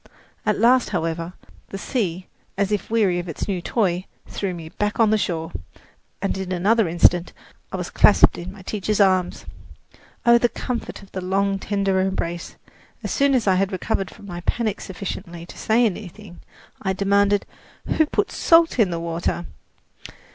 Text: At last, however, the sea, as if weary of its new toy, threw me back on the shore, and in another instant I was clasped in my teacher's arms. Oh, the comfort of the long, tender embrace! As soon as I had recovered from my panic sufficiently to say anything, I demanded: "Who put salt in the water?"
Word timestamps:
At 0.47 0.57
last, 0.57 0.89
however, 0.89 1.33
the 1.69 1.77
sea, 1.77 2.25
as 2.57 2.71
if 2.71 2.89
weary 2.89 3.19
of 3.19 3.29
its 3.29 3.47
new 3.47 3.61
toy, 3.61 4.05
threw 4.25 4.51
me 4.51 4.69
back 4.69 4.99
on 4.99 5.11
the 5.11 5.15
shore, 5.19 5.51
and 6.23 6.35
in 6.39 6.51
another 6.51 6.87
instant 6.87 7.33
I 7.71 7.77
was 7.77 7.91
clasped 7.91 8.39
in 8.39 8.51
my 8.51 8.63
teacher's 8.63 8.99
arms. 8.99 9.45
Oh, 10.25 10.39
the 10.39 10.49
comfort 10.49 11.03
of 11.03 11.11
the 11.11 11.21
long, 11.21 11.59
tender 11.59 11.99
embrace! 11.99 12.55
As 13.03 13.11
soon 13.11 13.35
as 13.35 13.45
I 13.45 13.53
had 13.53 13.71
recovered 13.71 14.09
from 14.09 14.25
my 14.25 14.41
panic 14.41 14.81
sufficiently 14.81 15.45
to 15.45 15.55
say 15.55 15.85
anything, 15.85 16.39
I 16.81 16.93
demanded: 16.93 17.45
"Who 17.85 18.07
put 18.07 18.31
salt 18.31 18.79
in 18.79 18.89
the 18.89 18.99
water?" 18.99 19.45